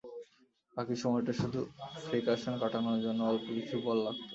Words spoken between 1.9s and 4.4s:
ফ্রিকাশন কাটানোর জন্যে অল্প কিছু বল লাগত।